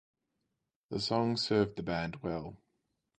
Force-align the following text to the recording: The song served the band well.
The 0.89 0.99
song 0.99 1.37
served 1.37 1.75
the 1.75 1.83
band 1.83 2.23
well. 2.23 2.57